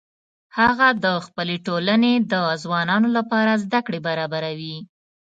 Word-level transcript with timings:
هغه 0.57 0.87
د 1.03 1.05
خپلې 1.25 1.57
ټولنې 1.67 2.13
د 2.31 2.33
ځوانانو 2.63 3.07
لپاره 3.17 3.61
زده 3.63 3.79
کړې 3.85 3.99
برابروي 4.07 4.77